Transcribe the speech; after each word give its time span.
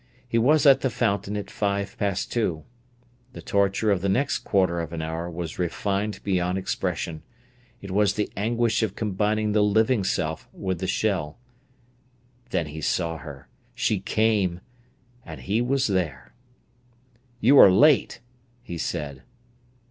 He 0.27 0.39
was 0.39 0.65
at 0.65 0.81
the 0.81 0.89
Fountain 0.89 1.37
at 1.37 1.51
five 1.51 1.95
past 1.99 2.31
two. 2.31 2.63
The 3.33 3.41
torture 3.43 3.91
of 3.91 4.01
the 4.01 4.09
next 4.09 4.39
quarter 4.39 4.79
of 4.79 4.93
an 4.93 5.01
hour 5.03 5.29
was 5.29 5.59
refined 5.59 6.23
beyond 6.23 6.57
expression. 6.57 7.21
It 7.83 7.91
was 7.91 8.15
the 8.15 8.31
anguish 8.35 8.81
of 8.81 8.95
combining 8.95 9.51
the 9.51 9.61
living 9.61 10.03
self 10.03 10.49
with 10.53 10.79
the 10.79 10.87
shell. 10.87 11.37
Then 12.49 12.65
he 12.65 12.81
saw 12.81 13.17
her. 13.17 13.47
She 13.75 13.99
came! 13.99 14.61
And 15.23 15.41
he 15.41 15.61
was 15.61 15.85
there. 15.85 16.33
"You 17.39 17.59
are 17.59 17.69
late," 17.71 18.21
he 18.63 18.79
said. 18.79 19.21